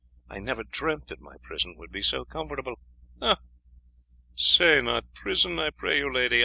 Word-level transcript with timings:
I 0.27 0.39
never 0.39 0.63
dreamt 0.63 1.09
that 1.09 1.21
my 1.21 1.35
prison 1.43 1.75
would 1.77 1.91
be 1.91 2.01
so 2.01 2.25
comfortable." 2.25 2.79
"Say 4.33 4.81
not 4.81 5.13
prison, 5.13 5.59
I 5.59 5.69
pray 5.69 5.99
you, 5.99 6.11
lady. 6.11 6.39